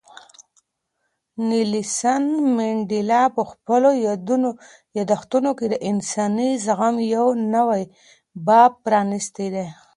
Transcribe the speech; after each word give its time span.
نیلسن 1.49 2.23
منډېلا 2.55 3.23
په 3.35 3.41
خپلو 3.51 3.89
یادښتونو 4.97 5.49
کې 5.57 5.65
د 5.69 5.75
انساني 5.89 6.49
زغم 6.65 6.95
یو 7.15 7.27
نوی 7.55 7.81
باب 8.47 8.71
پرانیستی 8.83 9.47
دی. 9.53 9.67